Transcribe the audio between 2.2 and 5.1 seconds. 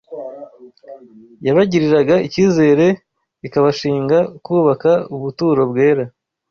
icyizere ikabashinga kubaka